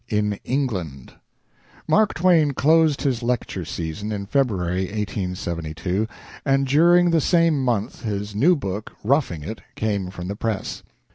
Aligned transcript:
IN 0.09 0.39
ENGLAND 0.45 1.13
Mark 1.87 2.15
Twain 2.15 2.53
closed 2.53 3.03
his 3.03 3.21
lecture 3.21 3.63
season 3.63 4.11
in 4.11 4.25
February 4.25 4.85
(1872), 4.85 6.07
and 6.43 6.65
during 6.65 7.11
the 7.11 7.21
same 7.21 7.63
month 7.63 8.01
his 8.01 8.33
new 8.33 8.55
book, 8.55 8.93
"Roughing 9.03 9.43
It," 9.43 9.61
came 9.75 10.09
from 10.09 10.27
the 10.27 10.35
press. 10.35 10.81